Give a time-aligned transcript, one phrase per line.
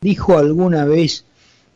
[0.00, 1.24] dijo alguna vez,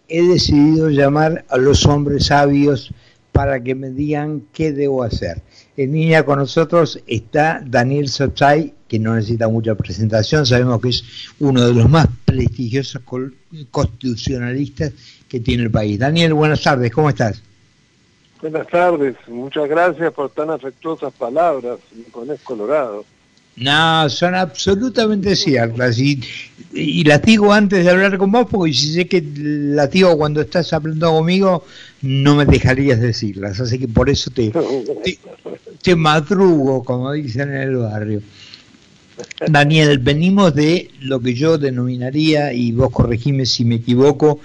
[0.09, 2.93] he decidido llamar a los hombres sabios
[3.33, 5.43] para que me digan qué debo hacer.
[5.77, 11.05] En línea con nosotros está Daniel Sochay, que no necesita mucha presentación, sabemos que es
[11.41, 13.03] uno de los más prestigiosos
[13.71, 14.93] constitucionalistas
[15.29, 15.99] que tiene el país.
[15.99, 17.43] Daniel, buenas tardes, ¿cómo estás?
[18.41, 23.05] Buenas tardes, muchas gracias por tan afectuosas palabras, es colorado.
[23.57, 25.99] No, son absolutamente ciertas.
[25.99, 26.21] Y,
[26.73, 31.11] y latigo antes de hablar con vos, porque si sé que latigo cuando estás hablando
[31.11, 31.65] conmigo,
[32.01, 33.61] no me dejarías decirlas.
[33.61, 34.53] Así que por eso te,
[35.83, 38.23] te, madrugo, como dicen en el barrio.
[39.47, 44.41] Daniel, venimos de lo que yo denominaría, y vos corregime si me equivoco,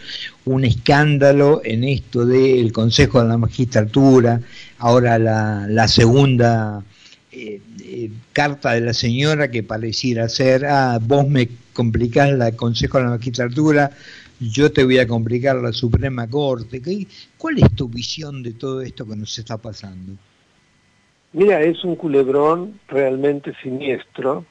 [0.45, 4.41] un escándalo en esto del Consejo de la Magistratura,
[4.79, 6.83] ahora la, la segunda
[7.31, 12.97] eh, eh, carta de la señora que pareciera ser, ah, vos me complicás la Consejo
[12.97, 13.91] de la Magistratura,
[14.41, 16.81] yo te voy a complicar la Suprema Corte.
[17.37, 20.13] ¿Cuál es tu visión de todo esto que nos está pasando?
[21.31, 24.45] Mira, es un culebrón realmente siniestro,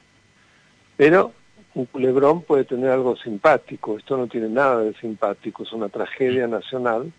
[0.95, 1.31] pero
[1.75, 3.99] un culebrón puede tener algo simpático.
[3.99, 7.13] Esto no tiene nada de simpático, es una tragedia nacional.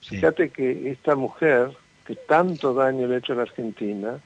[0.00, 1.70] Fíjate que esta mujer,
[2.06, 4.20] que tanto daño le ha hecho a la Argentina,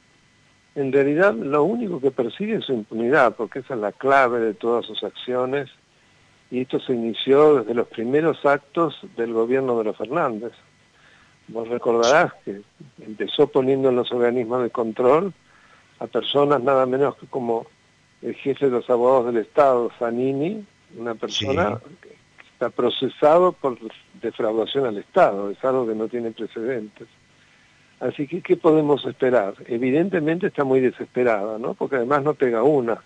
[0.74, 4.54] en realidad lo único que persigue es su impunidad, porque esa es la clave de
[4.54, 5.70] todas sus acciones,
[6.50, 10.52] y esto se inició desde los primeros actos del gobierno de los Fernández.
[11.48, 12.62] Vos recordarás que
[13.00, 15.32] empezó poniendo en los organismos de control
[15.98, 17.66] a personas nada menos que como
[18.22, 20.64] el jefe de los abogados del Estado, Zanini,
[20.98, 22.16] una persona que
[22.52, 23.78] está procesado por
[24.22, 27.06] defraudación al Estado, es algo que no tiene precedentes.
[28.04, 29.54] Así que, ¿qué podemos esperar?
[29.66, 31.72] Evidentemente está muy desesperada, ¿no?
[31.72, 33.02] Porque además no pega una.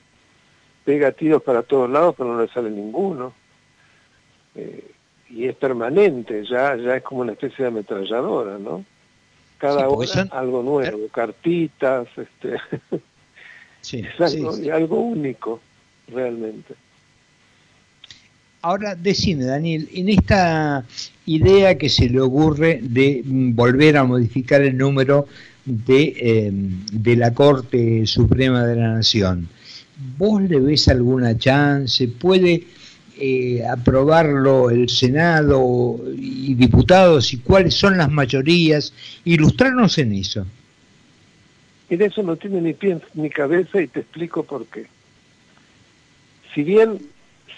[0.85, 3.33] Pega tiros para todos lados, pero no le sale ninguno.
[4.57, 4.91] Eh,
[5.31, 8.85] y es permanente, ya, ya es como una especie de ametralladora, ¿no?
[9.59, 12.57] Cada hora algo nuevo, cartitas, este...
[13.81, 15.61] sí, es algo, algo único,
[16.09, 16.75] realmente.
[18.61, 20.85] Ahora decime, Daniel, en esta
[21.27, 25.29] idea que se le ocurre de volver a modificar el número
[25.65, 29.49] de, em, de la Corte Suprema de la Nación,
[30.17, 32.09] ¿vos le ves alguna chance?
[32.09, 32.65] ¿Puede
[33.21, 37.33] eh, aprobarlo el Senado y diputados?
[37.33, 38.93] ¿Y cuáles son las mayorías?
[39.25, 40.45] Ilustrarnos en eso.
[41.91, 44.87] En eso no tiene ni pie ni cabeza y te explico por qué.
[46.55, 46.99] Si bien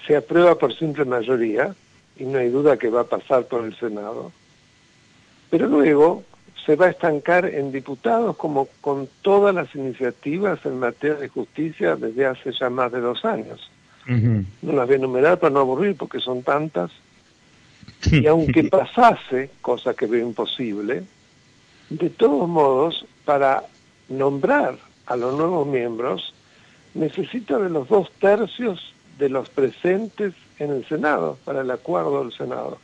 [0.06, 1.74] se aprueba por simple mayoría,
[2.16, 4.32] y no hay duda que va a pasar por el Senado,
[5.48, 6.22] pero luego
[6.66, 11.96] se va a estancar en diputados como con todas las iniciativas en materia de justicia
[11.96, 13.70] desde hace ya más de dos años.
[14.06, 16.90] No las voy a enumerar para no aburrir porque son tantas.
[18.10, 21.04] Y aunque pasase, cosa que veo imposible,
[21.90, 23.64] de todos modos, para
[24.08, 26.32] nombrar a los nuevos miembros,
[26.94, 32.32] necesita de los dos tercios de los presentes en el Senado, para el acuerdo del
[32.32, 32.78] Senado.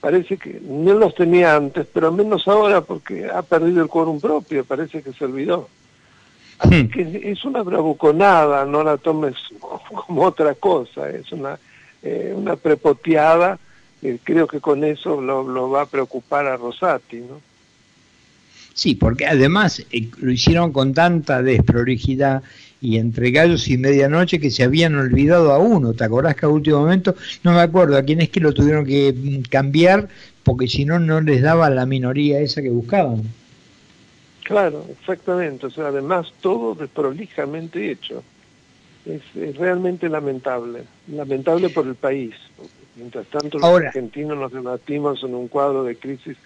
[0.00, 4.64] Parece que no los tenía antes, pero menos ahora porque ha perdido el quórum propio,
[4.64, 5.68] parece que se olvidó.
[6.58, 6.88] Así hmm.
[6.88, 9.34] que es una bravuconada, no la tomes
[10.06, 11.58] como otra cosa, es una,
[12.02, 13.58] eh, una prepoteada,
[14.00, 17.51] que creo que con eso lo, lo va a preocupar a Rosati, ¿no?
[18.74, 22.42] Sí, porque además eh, lo hicieron con tanta desprolijidad
[22.80, 25.94] y entre gallos y medianoche que se habían olvidado a uno.
[25.94, 28.84] ¿Te acordás que a último momento, no me acuerdo a quién es que lo tuvieron
[28.84, 30.08] que mm, cambiar
[30.42, 33.22] porque si no, no les daba la minoría esa que buscaban?
[34.44, 35.66] Claro, exactamente.
[35.66, 38.22] O sea, además todo desprolijamente hecho.
[39.06, 39.22] Es,
[39.56, 40.82] realmente lamentable.
[41.08, 42.34] Lamentable por el país.
[42.96, 46.36] Mientras tanto, los argentinos nos debatimos en un cuadro de crisis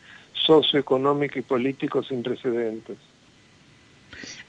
[0.44, 2.96] socioeconómica y político sin precedentes.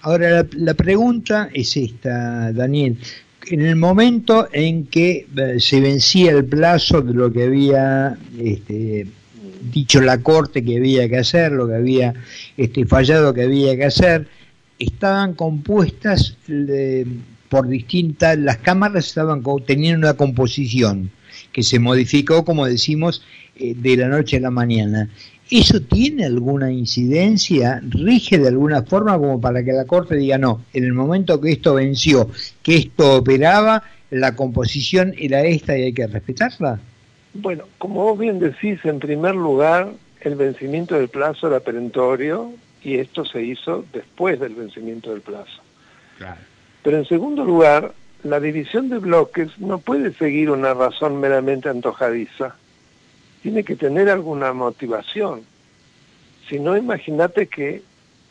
[0.01, 2.97] Ahora, la, pregunta es esta, Daniel.
[3.47, 9.07] En el momento en que eh, se vencía el plazo de lo que había este,
[9.71, 12.13] dicho la Corte que había que hacer, lo que había
[12.55, 14.27] este, fallado que había que hacer,
[14.79, 16.37] estaban compuestas
[17.49, 21.11] por distintas, las cámaras estaban teniendo una composición
[21.51, 23.23] que se modificó, como decimos,
[23.55, 25.09] eh, de la noche a la mañana.
[25.49, 27.81] ¿Eso tiene alguna incidencia?
[27.87, 30.63] ¿Rige de alguna forma como para que la Corte diga no?
[30.73, 32.29] En el momento que esto venció,
[32.61, 36.79] que esto operaba, la composición era esta y hay que respetarla.
[37.33, 42.51] Bueno, como vos bien decís, en primer lugar, el vencimiento del plazo era perentorio
[42.83, 45.61] y esto se hizo después del vencimiento del plazo.
[46.83, 52.55] Pero en segundo lugar, la división de bloques no puede seguir una razón meramente antojadiza.
[53.41, 55.41] Tiene que tener alguna motivación.
[56.49, 57.83] Si no, imagínate que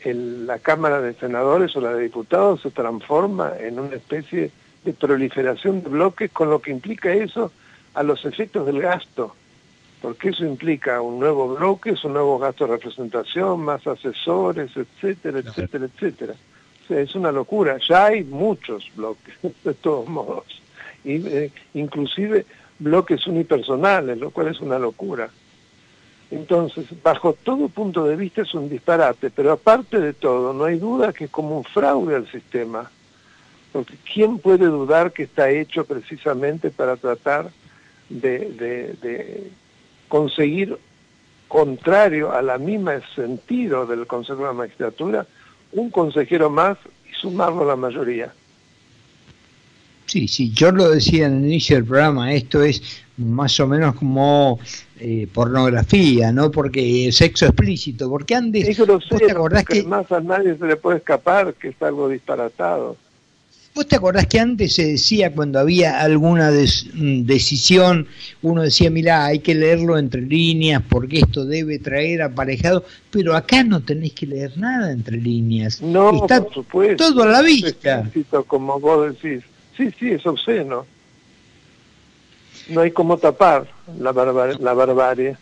[0.05, 4.51] la Cámara de Senadores o la de Diputados se transforma en una especie
[4.83, 7.51] de proliferación de bloques, con lo que implica eso
[7.93, 9.35] a los efectos del gasto,
[10.01, 15.85] porque eso implica un nuevo bloque, un nuevo gasto de representación, más asesores, etcétera, etcétera,
[15.85, 16.33] etcétera.
[16.83, 17.77] O sea, es una locura.
[17.89, 20.61] Ya hay muchos bloques, de todos modos,
[21.03, 22.45] y, eh, inclusive
[22.79, 25.29] bloques unipersonales, lo cual es una locura.
[26.29, 30.77] Entonces, bajo todo punto de vista es un disparate, pero aparte de todo, no hay
[30.77, 32.91] duda que es como un fraude al sistema.
[33.71, 37.49] Porque ¿quién puede dudar que está hecho precisamente para tratar
[38.09, 39.49] de,
[40.07, 40.77] conseguir,
[41.47, 45.27] contrario a la misma sentido del Consejo de la Magistratura,
[45.71, 46.77] un consejero más
[47.09, 48.33] y sumarlo a la mayoría?
[50.07, 52.81] Sí, sí, yo lo decía en el inicio del programa, esto es
[53.17, 54.57] más o menos como
[54.99, 56.49] eh, pornografía, ¿no?
[56.49, 58.77] Porque sexo explícito, porque antes...
[58.77, 62.95] te acordás que más a nadie se le puede escapar que es algo disparatado?
[63.75, 68.07] ¿Vos te acordás que antes se decía cuando había alguna mm, decisión,
[68.41, 73.63] uno decía, mira, hay que leerlo entre líneas porque esto debe traer aparejado, pero acá
[73.63, 75.79] no tenéis que leer nada entre líneas.
[75.81, 77.09] No, Está por supuesto.
[77.09, 78.09] todo a la vista.
[78.47, 79.43] Como vos decís.
[79.77, 80.85] Sí, sí, es obsceno.
[82.69, 83.67] No hay como tapar
[83.99, 84.11] la,
[84.59, 85.37] la barbarie.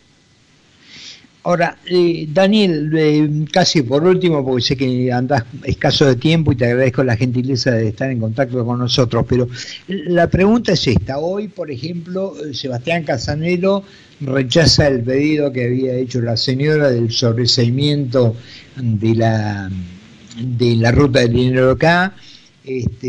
[1.42, 6.56] Ahora, eh, Daniel, eh, casi por último, porque sé que andás escaso de tiempo y
[6.56, 9.48] te agradezco la gentileza de estar en contacto con nosotros, pero
[9.86, 11.18] la pregunta es esta.
[11.18, 13.84] Hoy, por ejemplo, Sebastián Casanelo
[14.20, 18.34] rechaza el pedido que había hecho la señora del sobreseimiento
[18.74, 19.70] de la,
[20.36, 22.12] de la ruta del dinero acá
[22.66, 23.08] este,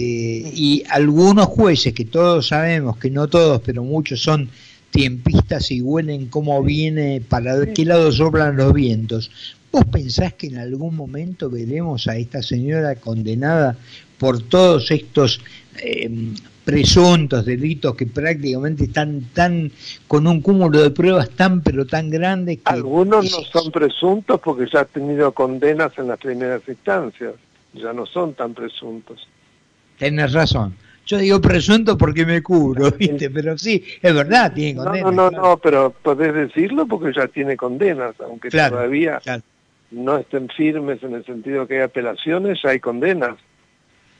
[0.53, 4.49] y algunos jueces, que todos sabemos que no todos, pero muchos son
[4.91, 9.31] tiempistas y huelen cómo viene, para qué lado soplan los vientos.
[9.71, 13.75] ¿Vos pensás que en algún momento veremos a esta señora condenada
[14.19, 15.41] por todos estos
[15.83, 16.09] eh,
[16.63, 19.71] presuntos delitos que prácticamente están tan
[20.07, 24.67] con un cúmulo de pruebas tan pero tan grande que algunos no son presuntos porque
[24.71, 27.33] ya han tenido condenas en las primeras instancias.
[27.73, 29.27] Ya no son tan presuntos
[29.97, 30.75] Tienes razón.
[31.05, 33.29] Yo digo presunto porque me cubro, ¿viste?
[33.29, 35.13] Pero sí, es verdad, tiene condenas.
[35.13, 39.21] No, no, no, pero podés decirlo porque ya tiene condenas, aunque todavía
[39.91, 43.37] no estén firmes en el sentido que hay apelaciones, ya hay condenas.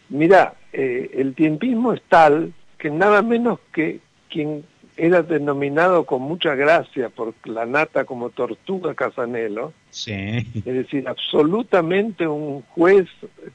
[0.09, 4.63] Mira, eh, el tiempismo es tal que nada menos que quien
[4.98, 10.12] era denominado con mucha gracia por la nata como tortuga Casanelo, sí.
[10.12, 13.08] es decir, absolutamente un juez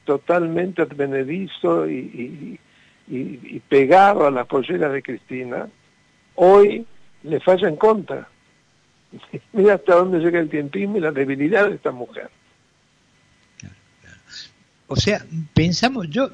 [0.05, 2.59] totalmente advenedizo y,
[3.09, 5.69] y, pegado a las polleras de Cristina,
[6.37, 6.87] hoy
[7.25, 8.29] le falla en contra.
[9.53, 12.31] Mira hasta dónde llega el tiempismo y la debilidad de esta mujer.
[14.93, 15.25] O sea,
[15.55, 16.29] pensamos, yo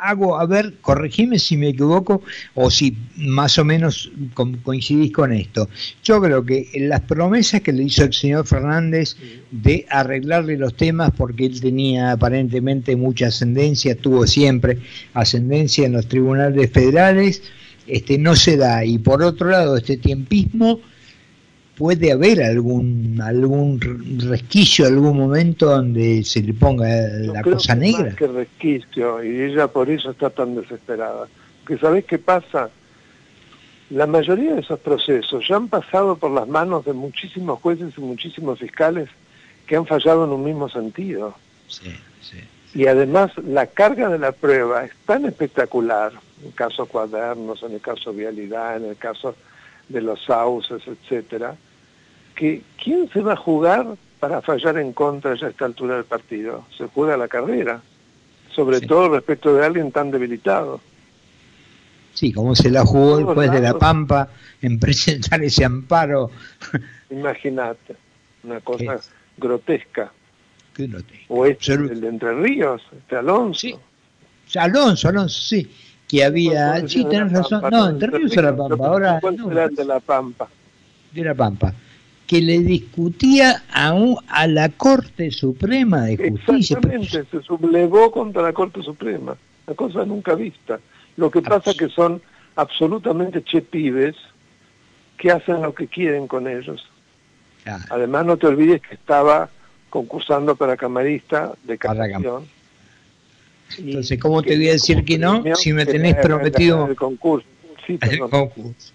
[0.00, 2.22] hago, a ver, corregime si me equivoco
[2.54, 4.12] o si más o menos
[4.62, 5.68] coincidís con esto.
[6.04, 9.16] Yo creo que las promesas que le hizo el señor Fernández
[9.50, 14.78] de arreglarle los temas, porque él tenía aparentemente mucha ascendencia, tuvo siempre
[15.14, 17.42] ascendencia en los tribunales federales,
[17.88, 18.84] este no se da.
[18.84, 20.78] Y por otro lado, este tiempismo
[21.78, 23.80] puede haber algún algún
[24.28, 28.06] resquicio, algún momento donde se le ponga la cosa negra.
[28.06, 31.28] Más que resquicio, y ella por eso está tan desesperada.
[31.60, 32.68] Porque ¿sabés qué pasa?
[33.90, 38.00] La mayoría de esos procesos ya han pasado por las manos de muchísimos jueces y
[38.00, 39.08] muchísimos fiscales
[39.66, 41.34] que han fallado en un mismo sentido.
[41.68, 42.38] Sí, sí.
[42.74, 47.72] Y además la carga de la prueba es tan espectacular, en el caso cuadernos, en
[47.72, 49.34] el caso vialidad, en el caso
[49.88, 51.56] de los sauces, etcétera,
[52.38, 56.04] que ¿quién se va a jugar para fallar en contra ya a esta altura del
[56.04, 56.64] partido?
[56.76, 57.82] Se juega la carrera,
[58.54, 60.80] sobre todo respecto de alguien tan debilitado.
[62.14, 64.28] Sí, como se la jugó el juez de La Pampa
[64.62, 66.30] en presentar ese amparo.
[67.10, 67.96] Imagínate,
[68.44, 69.00] una cosa
[69.36, 70.12] grotesca.
[70.74, 71.24] Qué grotesca.
[71.28, 73.60] O este, el de Entre Ríos, este Alonso.
[73.60, 73.74] Sí.
[74.56, 75.68] Alonso, Alonso, sí.
[76.06, 76.86] Que había...
[76.86, 77.62] Sí, tenés razón.
[77.70, 78.86] No, Entre Ríos o La Pampa.
[78.86, 79.20] Ahora...
[79.22, 80.48] No, de La Pampa.
[81.12, 81.74] De La Pampa
[82.28, 83.96] que le discutía a,
[84.28, 86.76] a la Corte Suprema de Justicia.
[86.76, 89.34] Exactamente, se sublevó contra la Corte Suprema,
[89.66, 90.78] la cosa nunca vista.
[91.16, 92.20] Lo que pasa que son
[92.54, 94.14] absolutamente chepibes
[95.16, 96.86] que hacen lo que quieren con ellos.
[97.90, 99.48] Además no te olvides que estaba
[99.88, 102.46] concursando para camarista de casación.
[103.78, 107.46] Entonces, ¿cómo te voy a decir que no si me tenés prometido el concurso?
[107.86, 108.92] Sí, el concurso.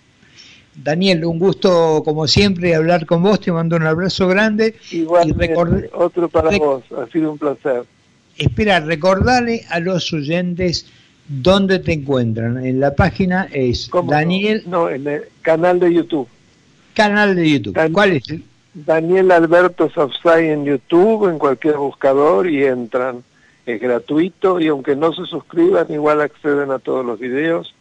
[0.75, 4.75] Daniel, un gusto como siempre hablar con vos, te mando un abrazo grande.
[4.91, 7.83] Igual, otro para vos, ha sido un placer.
[8.37, 10.87] Espera, recordale a los oyentes
[11.27, 12.65] dónde te encuentran.
[12.65, 14.63] En la página es Daniel...
[14.65, 14.89] No?
[14.89, 16.27] en el canal de YouTube.
[16.95, 17.91] Canal de YouTube.
[17.91, 18.23] ¿Cuál es?
[18.73, 23.23] Daniel Alberto Safsay en YouTube, en cualquier buscador y entran.
[23.65, 27.73] Es gratuito y aunque no se suscriban, igual acceden a todos los videos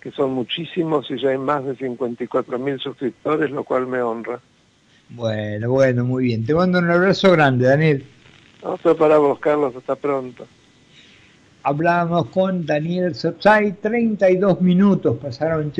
[0.00, 4.40] que son muchísimos y ya hay más de 54 mil suscriptores, lo cual me honra.
[5.10, 6.44] Bueno, bueno, muy bien.
[6.44, 8.04] Te mando un abrazo grande, Daniel.
[8.62, 9.74] Otro para vos, Carlos.
[9.76, 10.46] Hasta pronto.
[11.62, 15.78] Hablamos con Daniel Sotsay, 32 minutos pasaron ya.